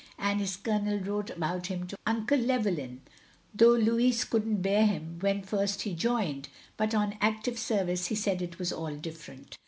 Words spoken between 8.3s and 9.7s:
it was all different.